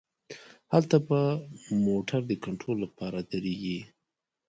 هلته 0.73 0.97
به 1.07 1.21
موټر 1.87 2.21
د 2.27 2.31
کنترول 2.43 2.77
له 2.83 2.89
پاره 2.97 3.21
دریږي. 3.31 3.79